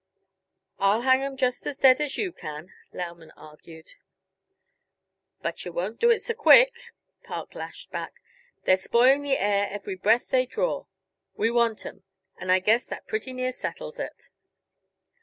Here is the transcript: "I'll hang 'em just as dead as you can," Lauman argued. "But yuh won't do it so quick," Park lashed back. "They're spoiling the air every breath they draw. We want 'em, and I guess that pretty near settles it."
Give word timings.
"I'll 0.79 1.01
hang 1.01 1.21
'em 1.21 1.37
just 1.37 1.67
as 1.67 1.77
dead 1.77 2.01
as 2.01 2.17
you 2.17 2.31
can," 2.31 2.73
Lauman 2.91 3.29
argued. 3.37 3.93
"But 5.43 5.63
yuh 5.63 5.71
won't 5.71 5.99
do 5.99 6.09
it 6.09 6.23
so 6.23 6.33
quick," 6.33 6.73
Park 7.23 7.53
lashed 7.53 7.91
back. 7.91 8.15
"They're 8.65 8.77
spoiling 8.77 9.21
the 9.21 9.37
air 9.37 9.67
every 9.69 9.93
breath 9.95 10.29
they 10.29 10.47
draw. 10.47 10.87
We 11.35 11.51
want 11.51 11.85
'em, 11.85 12.01
and 12.39 12.51
I 12.51 12.57
guess 12.57 12.83
that 12.85 13.05
pretty 13.05 13.31
near 13.31 13.51
settles 13.51 13.99
it." 13.99 14.29